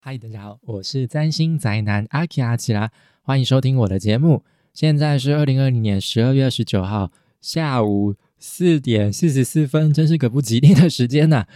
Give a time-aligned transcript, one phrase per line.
[0.00, 2.88] 嗨，大家好，我是占星宅男阿奇阿奇拉，
[3.20, 4.44] 欢迎收听我的节目。
[4.72, 11.46] 现在是二零二零年十二月二十九号下午四点四十四分，真是个不吉利的时间呐。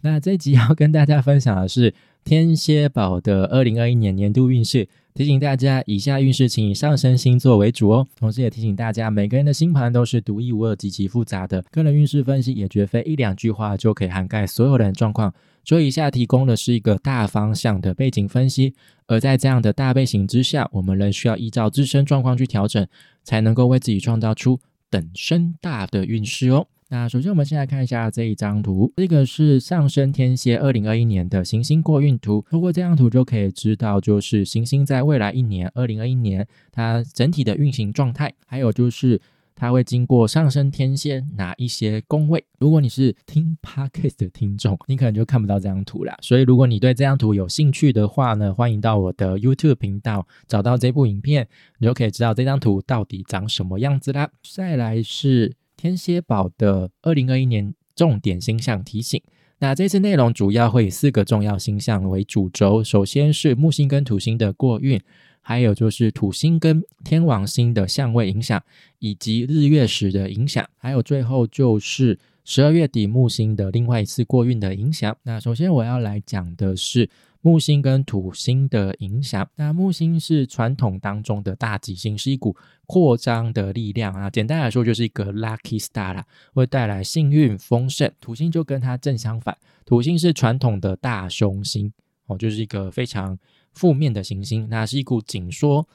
[0.00, 1.92] 那这集要跟大家分享的是
[2.24, 4.88] 天蝎宝的二零二一年年度运势。
[5.12, 8.08] 提醒大家，以下运势请以上升星座为主哦。
[8.16, 15.34] 同时也提醒大家，每个人的星盘都是独一无二、极其复杂的，个人运势分析也绝非一两句话就可以涵盖所有人的状况。
[15.64, 18.74] 所以以下提供的是一个大方向的背景分析，
[19.06, 22.86] 而在这样的大背景之下，我们仍需要依照自身状况去调整，
[23.22, 26.66] 才能够为自己创造出等身大的运势哦。
[26.92, 32.44] 那首先，我们先来看一下这一张图，这个是上升天蝎二零二一年的行星过运图。
[32.50, 39.20] 通过这张图就可以知道，就是行星在未来一年二零二一年它整体的运行状态，还有就是
[39.60, 42.42] 它会经过上升天蝎哪一些宫位。
[42.58, 46.16] 如果你是听 podcast 的听众，你可能就看不到这张图啦。
[46.22, 51.46] 所以，如果你对这张图有兴趣的话呢，欢迎到我的 YouTube 频道找到这部影片，
[51.78, 54.30] 你就可以知道这张图到底长什么样子啦。
[54.42, 55.54] 再来是。
[55.76, 59.22] 天蝎宝的二零二一年重点星象提醒，
[59.60, 65.00] 那这次内容主要会以四个重要星象为主轴，首先是木星跟土星的过运，
[65.40, 68.62] 还有就是土星跟天王星的相位影响，
[68.98, 75.16] 以及日月食的影响，还有最后就是十二月底木星的另外一次过运的影响。
[75.22, 77.08] 那首先我要来讲的是。
[77.42, 84.28] 木星跟土星的影响，那木星是传统当中的大吉星，是一股扩张的力量啊。
[84.28, 88.12] 简单来说，就是一个 lucky star 啦，会带来幸运丰盛。
[88.20, 91.90] 土星就跟它正相反，土星是传统的大凶星
[92.30, 93.38] 哦，就是一个非常
[93.72, 95.86] 负面的行星，那是一股紧缩。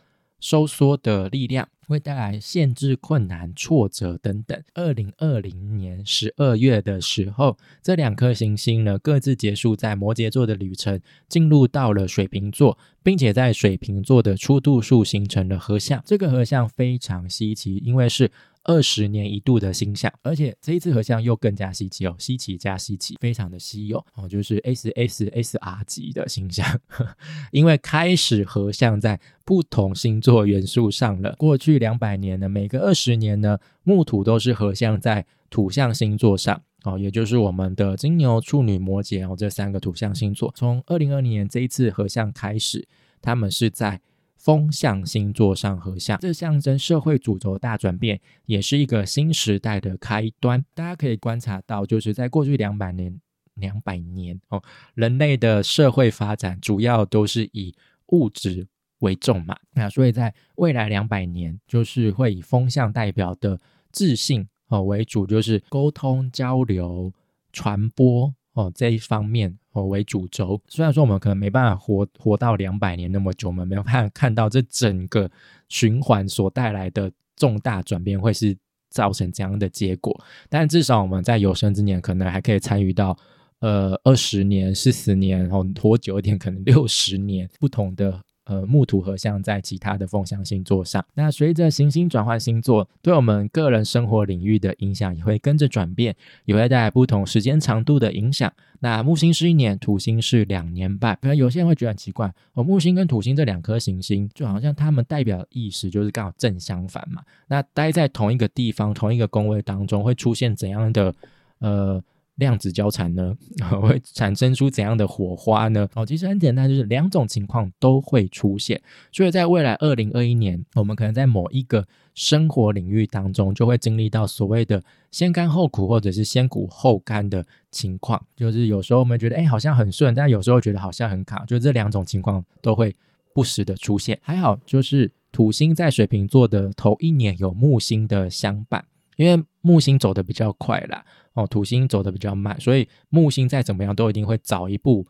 [0.42, 4.62] 收缩的力量会带来限制、困难、挫折等等。
[4.74, 16.04] 二零二零年十二月的时候，这两颗行星呢各自结束在摩羯座的旅程，进入到了水瓶座，并且在水瓶座的初度数形成了合相。
[16.06, 18.30] 这个合相非常稀奇，因为是。
[18.66, 26.66] 二十年一度的星象，而且这一次合相又更加稀奇哦，稀奇加稀奇，非常的稀有哦，就是 S S S R 级的星象，
[27.52, 31.36] 因为开始合相在不同星座元素上了。
[31.38, 40.52] 过去两百年呢，每个二十年呢，木土都是合相在土象星座上哦，也就是我们的金牛、处女、摩羯哦这三个土象星座。
[40.56, 42.88] 从二零二零年这一次合相开始，
[43.22, 44.02] 他们是在。
[44.46, 50.64] 风象星座上合相，这象征社会主轴大转变，也是一个新时代的开端。
[50.76, 53.20] 大家可以观察到，就是在过去两百年、
[53.56, 54.62] 两百年哦，
[54.94, 57.74] 人类的社会发展主要都是以
[58.10, 58.68] 物质
[59.00, 59.58] 为重嘛。
[59.74, 63.60] 那所以在未来两百年，就是会以风象代表的
[63.92, 67.12] 自信哦为主，就是沟通、交流、
[67.52, 68.32] 传播。
[68.56, 70.60] 哦，这一方面哦为主轴。
[70.68, 75.30] 虽然说我们可能没办法活活到两百年那么久，我们没有办法看到这整个
[75.70, 78.58] 循环所带来的重大转变会是
[78.90, 83.18] 造成怎样的结果，但至少我们在有生之年可能还可以参与到
[83.60, 88.22] 呃二十年、四十年，然后活久一点，可能六十年不同的。
[88.46, 98.52] 呃，木土合相在其他的风象星座上，那随着行星转换星座，对我们个人生活领域的影响也会跟着转变，也会带来不同时间长度的影响。
[98.82, 101.18] 那木星是一年，土星是两年半。
[101.22, 107.24] 可能有些人会觉得很奇怪，哦，木星跟土星这两颗行星，就好像他们代表意识就是刚好正相反嘛。
[107.48, 111.14] 那待在同一个地方、同一个宫位当中，会出现怎样的
[111.60, 112.04] 呃？
[112.36, 113.36] 量子交缠呢，
[113.82, 115.88] 会产生出怎样的火花呢？
[115.94, 118.82] 哦，其实很简单，就是两种情况都会出现。
[119.12, 128.22] 所以在未来二零二一年，我们可能在某一个生活领域当中，就会经历到所谓的先甘后苦，或者是先苦后甘的情况。
[128.36, 131.46] 就是有时候我们觉得，哎，好像很顺，但有时候觉得好像很卡。
[131.46, 132.94] 就这两种情况都会
[133.34, 134.20] 不时的出现。
[134.22, 138.84] 还好，就是土星在水瓶座的头一年有木星的相伴，
[139.16, 141.06] 因为木星走的比较快啦。
[141.34, 145.06] 哦，土星走的比较慢，所以木星再怎么样都一定会早一步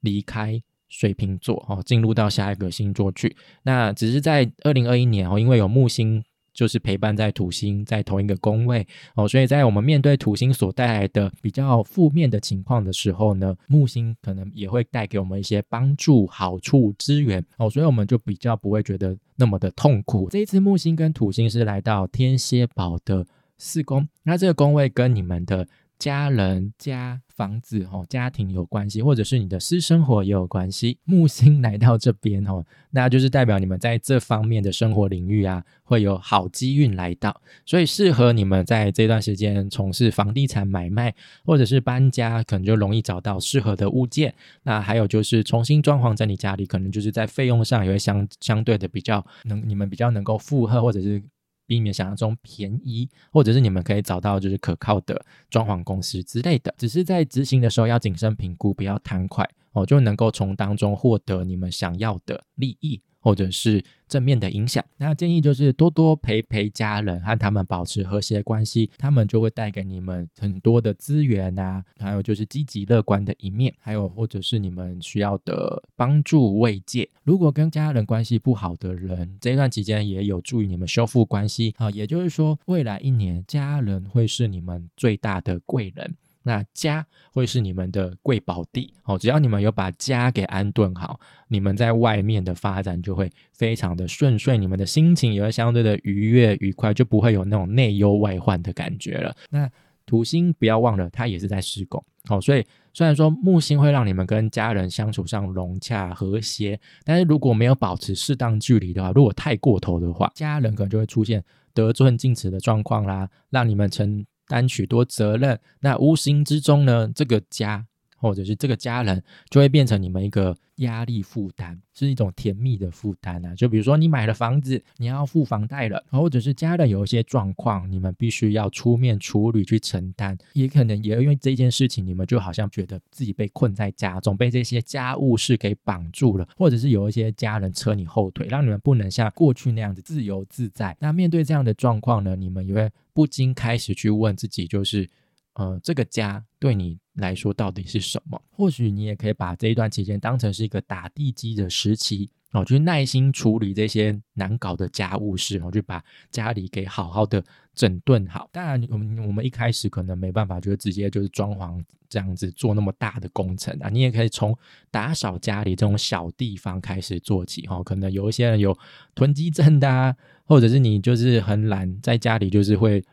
[0.00, 3.36] 离开水瓶座，哦，进入到下一个星座去。
[3.62, 6.20] 那只是在二零二一年哦，因为有木星
[6.52, 8.84] 就是陪伴在土星在同一个宫位
[9.14, 20.28] 哦，所以在我们面对土星所带来的比较负面的情况的时候呢，木星可能也会带给我们一些帮助、好处、资源哦，所以我们就比较不会觉得那么的痛苦。
[20.28, 23.24] 这一次木星跟土星是来到天蝎堡的。
[23.58, 25.66] 四宫，那这个宫位跟你们的
[25.98, 30.98] 家人、家、房子哦、家庭有关系，或者是你的私生活也有关系。
[31.04, 41.12] 木星来到这边哦，那就是代表你们在这方面的生活领域啊，会有好机运来到，所以适合你们在这段时间从事房地产买卖，
[41.44, 44.32] 或者是搬家，可能就容易找到适合的物件。
[44.62, 51.20] 那还有就是重新装潢在你家里，可能就是在费用上也会相相对的比较能，你们比较能够负荷，或者是。
[51.68, 63.00] 避免想象中便宜，或者是你们可以找到就是可靠的装潢公司之类的，只是在执行的时候要谨慎评估，不要贪快哦，就能够从当中获得你们想要的利益。
[63.20, 77.08] 或者是正面的影响，那建议就是多多陪陪家人，和他们保持和谐关系，他们就会带给你们很多的资源啊，还有就是积极乐观的一面，还有或者是你们需要的帮助慰藉。
[77.24, 86.16] 如果跟家人关系不好的人，这段期间也有助于你们修复关系啊，也就是说，未来一年家人会是你们最大的贵人。
[86.48, 99.36] 那家会是你们的贵宝地哦，只要你们有把家给安顿好，你们在外面的发展就会非常的顺遂，你们的心情也会相对的愉悦愉快，就不会有那种内忧外患的感觉了。
[99.50, 99.70] 那
[100.06, 102.64] 土星不要忘了，它也是在施工哦，所以
[102.94, 114.24] 虽然说木星会让你们跟家人相处上融洽和谐，但是如果没有保持适当距离的话，如果太过头的话，家人可能就会出现得寸进尺的状况啦，让你们成。
[114.48, 117.86] 担许多责任，那无形之中呢，这个家
[118.18, 123.54] 或者是这个家人就会变成你们一个压力负担，是一种甜蜜的负担啊。
[123.54, 140.96] 就比如说你买了房子，你要付房贷了，或者是家人有一些状况，你们必须要出面处理去承担，也可能也因为这件事情，你们就好像觉得自己被困在家中，被这些家务事给绑住了，或者是有一些家人扯你后腿，让你们不能像过去那样子自由自在。
[141.00, 142.90] 那面对这样的状况呢，你们也会。
[143.14, 145.10] 不禁开始去问自己，就是，
[145.54, 148.40] 呃，这个家对你来说到底是什么？
[148.50, 157.44] 或许你也可以把这一段期间当成是一个打地基的时期，哦，去耐心处理这些难搞的家务事，哦，去把家里给好好的
[157.74, 158.48] 整顿好。
[158.50, 163.88] 当然，我们我们一开始可能没办法，就直接就是装潢这样子做那么大的工程啊。
[163.88, 164.56] 你也可以从
[164.90, 168.76] 打扫家里这种小地方开始做起，哈，可能有一些人有
[169.14, 170.16] 囤积症的。
[170.48, 173.04] 或者是你就是很懒，在家里就是会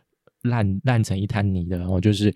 [0.44, 2.34] 烂烂成一滩泥的，然后就是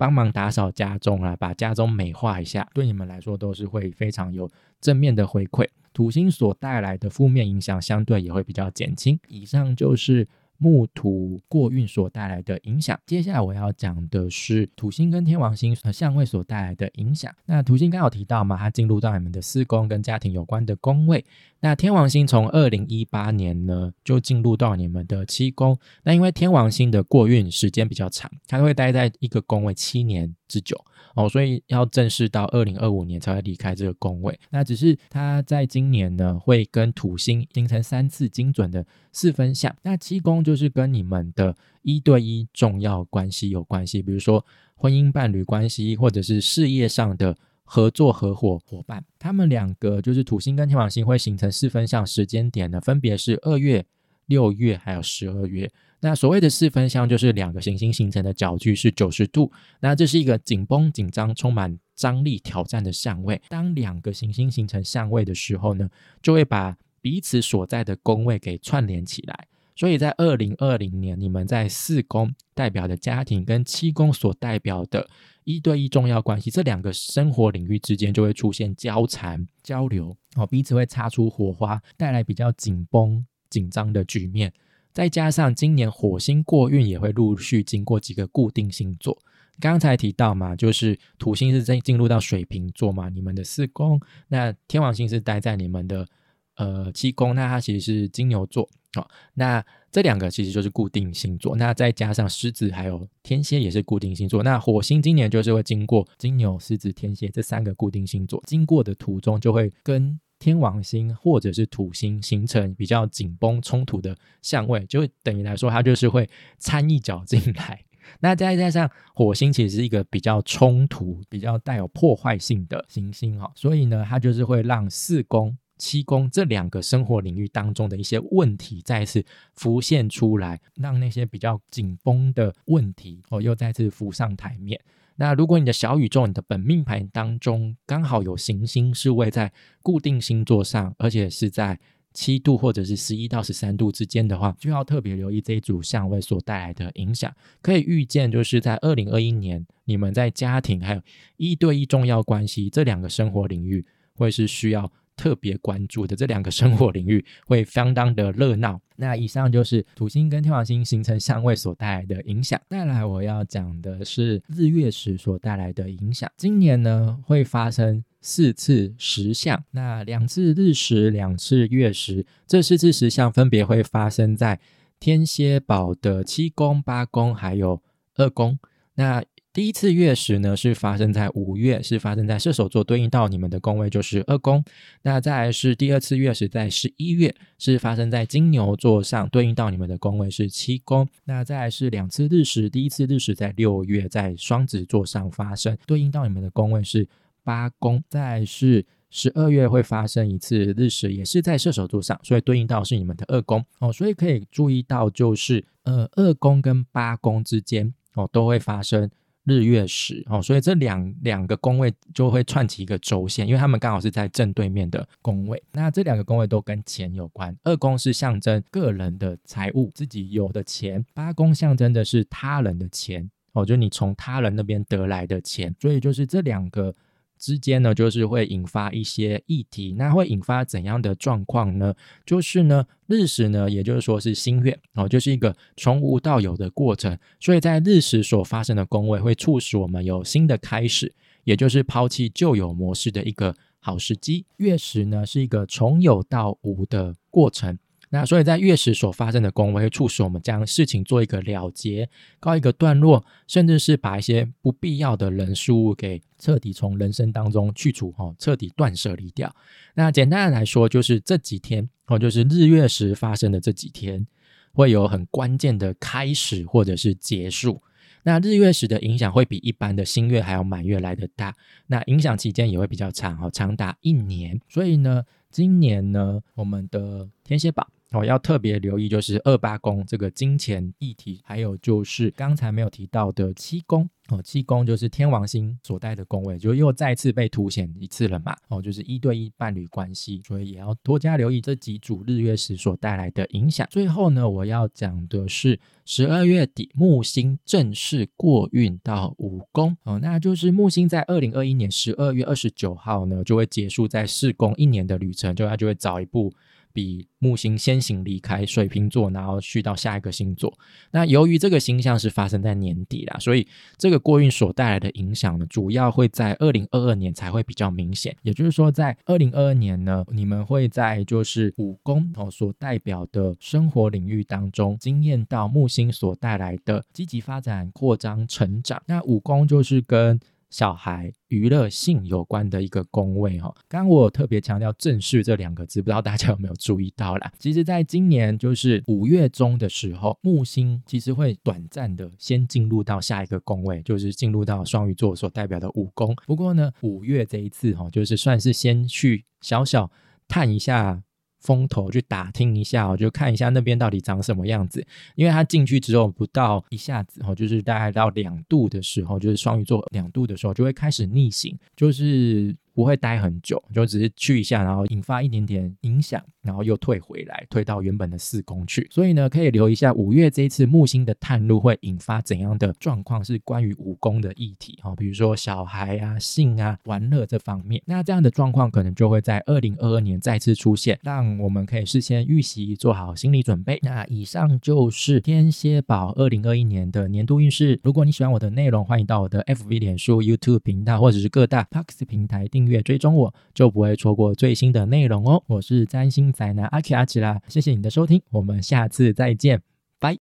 [0.00, 4.50] 帮忙打扫家中啊，把家中美化一下，对你们来说都是会非常有
[4.80, 5.68] 正面的回馈。
[5.92, 9.20] 土星所带来的负面影响相对也会比较减轻。
[9.28, 10.26] 以上就是。
[10.62, 17.34] 木土过运所带来的影响，接下来我要讲的是土星跟天王星呃相位所带来的影响。
[17.46, 21.24] 那土星刚好提到嘛，它进入到你们的四宫跟家庭有关的宫位。
[21.60, 25.78] 那天王星从二零一八年呢就进入到你们的七宫。
[26.02, 30.76] 那因为天王星的过运时间比较长，它会待在一个宫位七年之久。
[31.14, 34.38] 哦，所以要正式到二零二五年才会离开这个宫位。
[34.50, 39.74] 那只是他在今年呢，会跟土星形成三次精准的四分相。
[39.82, 44.44] 那七宫就是跟你们的一对一重要关系有关系，比如说
[44.76, 49.04] 婚姻伴侣关系，或者是事业上的合作合伙伙伴。
[49.18, 53.84] 他们两个就是土星跟天王星会形成四分相时间点呢，分别是二月、
[54.26, 55.68] 六月还有十二月。
[56.00, 59.52] 那所谓的四分相，就是两个行星形成的角距是九十度。
[59.80, 63.40] 那这是一个紧绷、紧张、充满张力、挑战的相位。
[63.48, 65.88] 当两个行星形成相位的时候呢，
[66.22, 69.46] 就会把彼此所在的宫位给串联起来。
[69.76, 75.08] 所以在二零二零年，你们在四宫代表的家庭跟七宫所代表的
[75.44, 84.52] 一对一重要关系，这两个生活领域之间就会出现交缠、交流，哦，彼此会擦出火花，带来比较紧绷、紧张的局面。
[84.92, 89.16] 再加上今年火星过运也会陆续经过几个固定星座，
[89.60, 96.08] 刚才提到嘛，就是土星是在进入到水瓶座嘛，你们的四宫，那天王星是待在你们的
[96.56, 110.18] 呃七宫，那它其实是金牛座，好，那这两个其实就是固定星座，那再加上狮子还有天蝎也是固定星座，那火星今年就是会经过金牛、狮子、天蝎这三个固定星座，经过的途中就会跟。
[110.40, 116.28] 天王星或者是土星形成比较紧绷冲突的相位，就等于来说，它就是会
[116.58, 117.84] 掺一脚进来。
[118.18, 134.80] 那再加上火星其实是一个比较冲突、比较带有破坏性的行星哈，所以呢，它就是会让四宫、七宫这两个生活领域当中的一些问题再次浮现出来，让那些比较紧绷的问题哦又再次浮上台面。
[135.20, 141.78] 那如果你的小宇宙、你的本命盘当中刚好有行星是位在固定星座上，而且是在
[142.14, 147.30] 七度或者是十一到十三度之间的话，就要特别留意这一组相位所带来的影响。
[147.60, 151.02] 可以预见，就是在二零二一年，你们在家庭还有
[151.36, 153.84] 一对一重要关系这两个生活领域，
[154.14, 154.90] 会是需要。
[155.20, 158.80] 特别关注的这两个生活领域会相当的热闹。
[158.96, 162.58] 那以上就是土星跟天王星形成相位所带来的影响。
[162.70, 166.30] 再来，我要讲的是日月食所带来的影响。
[166.38, 172.24] 今年呢会发生四次食相，那两次日食，两次月食。
[172.46, 174.58] 这四次食相分别会发生在
[174.98, 177.82] 天蝎堡的七宫、八宫还有
[178.16, 178.58] 二宫。
[178.94, 179.22] 那
[179.60, 184.64] 第一次月食呢，是发生在五月，是发生在射手座，对应到你们的宫位就是二宫。
[185.02, 191.06] 那再来是第二次月食，在十一月，是发生在金牛座上，对应到你们的宫位是七宫。
[191.24, 197.06] 那再来是两次日食，第一次日食在六月，在双子座上发生，对应到你们的宫位是
[197.44, 198.02] 八宫。
[198.08, 203.92] 再是十二月会发生一次日食，也是在射手座上，所以对应到是你们的二宫哦。
[203.92, 209.10] 所以可以注意到，就是呃二宫跟八宫之间哦都会发生。
[209.44, 215.62] 日月食哦，所以这两两个宫位就会串起一个轴线，因为他们刚好是在正对面的宫位。
[215.72, 225.74] 那这两个宫位都跟钱有关，二宫是象征个人的财物，自己有的钱；八宫象征的是他人的钱哦，就你从他人那边得来的钱。
[225.80, 226.94] 所以就是这两个。
[227.40, 231.94] 之间呢，就是会引发一些议题，那会引发怎样的状况呢？
[232.26, 241.12] 就是呢，日食呢，也就是说是新月哦，就是一个从无到有的过程，所以在日食所发生的宫位会促使我们有新的开始，
[241.44, 244.44] 也就是抛弃旧有模式的一个好时机。
[244.58, 247.78] 月食呢，是一个从有到无的过程。
[248.12, 252.08] 那所以在月食所发生的宫位会促使我们将事情做一个了结，
[252.40, 259.54] 告一个段落，甚至是把一些不必要的人事物给彻底从人生当中去除，哈，彻底断舍离掉。
[259.94, 264.26] 那简单的来说，就是这几天，哦，就是日月食发生的这几天，
[264.72, 267.80] 会有很关键的开始或者是结束。
[268.24, 271.54] 那日月食的影响会比一般的新月还要满月来的大，
[271.86, 274.60] 那影响期间也会比较长，哦，长达一年。
[274.68, 277.86] 所以呢，今年呢，我们的天蝎宝。
[278.10, 288.56] 哦，要特别留意就是二八宫这个金钱议题，还有就是刚才没有提到的七宫哦，七宫就是天王星所带的宫位，就又再次被凸显一次了嘛。
[288.68, 293.86] 哦，就是一对一伴侣关系，所以也要多加留意这几组日月食所带来的影响。
[293.88, 306.52] 最后呢，我要讲的是十二月底木星正式过运到五宫哦，那就是木星在二零二一年十二月二十九号呢就会结束在四宫一年的旅程，就它就会早一步。
[306.92, 310.72] 比木星先行离开水瓶座，然后去到下一个星座。
[311.10, 313.66] 那由于这个星象是发生在年底啦，所以
[313.96, 318.36] 这个过运所带来的影响呢，主要会在二零二二年才会比较明显。
[318.42, 329.02] 也就是说，在二零二二年呢，你们会在就是五宫哦所代表的生活领域当中，经验到木星所带来的积极发展、扩张、成长。
[329.06, 330.38] 那五宫就是跟
[330.70, 337.52] 小孩娱乐性有关的一个宫位哈，刚刚我特别强调正式这两个字，不知道大家有没有注意到啦？
[337.58, 346.34] 其实，在今年就是五月中的时候，木星其实会短暂的先进入到下一个宫位，就是进入到双鱼座所代表的五宫。
[346.46, 350.10] 不过呢，五月这一次哈，就是算是先去小小
[350.48, 351.22] 探一下。
[351.60, 355.06] 风头去打听一下，我，就看一下那边到底长什么样子。
[355.34, 362.76] 因为他进去之后不到一下子，哦，就是大概到两度的时候，就是双鱼座两度的时候，就会开始逆行，就是。
[362.94, 369.06] 不会待很久，就只是去一下，然后引发一点点影响，然后又退回来，退到原本的四宫去。
[369.10, 378.02] 所以呢，可以留一下五月这一次木星的探路会引发怎样的状况，是关于五宫的议题哈，比如说小孩啊、性啊、玩乐这方面。
[378.04, 384.00] 那这样的状况可能就会在二零二二年再次出现，让我们可以事先预习，做好心理准备。
[384.02, 388.00] 那以上就是天蝎宝二零二一年的年度运势。
[388.02, 392.79] 如果你喜欢我的内容，欢迎到我的 FV 脸书、YouTube 频道或者是各大 Parks 平台订。
[392.80, 395.62] 订阅追踪我，就不会错过最新的内容哦。
[395.66, 399.89] 我是占星宅男阿奇阿奇啦，谢谢你的收听，我们下次再见。